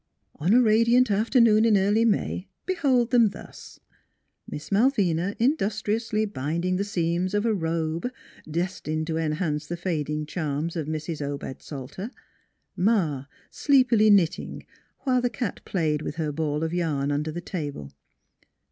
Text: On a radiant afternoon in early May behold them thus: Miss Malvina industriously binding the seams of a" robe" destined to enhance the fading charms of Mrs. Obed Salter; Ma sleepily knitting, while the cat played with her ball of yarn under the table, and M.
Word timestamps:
On 0.37 0.51
a 0.51 0.59
radiant 0.59 1.11
afternoon 1.11 1.63
in 1.63 1.77
early 1.77 2.05
May 2.05 2.47
behold 2.65 3.11
them 3.11 3.29
thus: 3.29 3.79
Miss 4.49 4.71
Malvina 4.71 5.35
industriously 5.37 6.25
binding 6.25 6.77
the 6.77 6.83
seams 6.83 7.35
of 7.35 7.45
a" 7.45 7.53
robe" 7.69 8.09
destined 8.59 9.05
to 9.05 9.17
enhance 9.17 9.67
the 9.67 9.77
fading 9.77 10.25
charms 10.25 10.75
of 10.75 10.87
Mrs. 10.87 11.21
Obed 11.21 11.61
Salter; 11.61 12.09
Ma 12.75 13.25
sleepily 13.51 14.09
knitting, 14.09 14.65
while 15.01 15.21
the 15.21 15.29
cat 15.29 15.61
played 15.65 16.01
with 16.01 16.15
her 16.15 16.31
ball 16.31 16.63
of 16.63 16.73
yarn 16.73 17.11
under 17.11 17.31
the 17.31 17.39
table, 17.39 17.83
and 17.83 17.91
M. 17.91 17.97